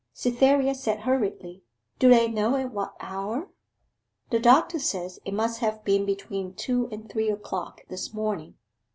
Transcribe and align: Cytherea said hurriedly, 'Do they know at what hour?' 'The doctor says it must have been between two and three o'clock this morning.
Cytherea 0.13 0.73
said 0.73 1.01
hurriedly, 1.01 1.61
'Do 1.99 2.09
they 2.09 2.27
know 2.27 2.55
at 2.55 2.71
what 2.73 2.95
hour?' 2.99 3.49
'The 4.31 4.39
doctor 4.39 4.79
says 4.79 5.19
it 5.25 5.33
must 5.35 5.59
have 5.59 5.83
been 5.83 6.05
between 6.07 6.55
two 6.55 6.89
and 6.91 7.07
three 7.07 7.29
o'clock 7.29 7.81
this 7.87 8.11
morning. 8.11 8.55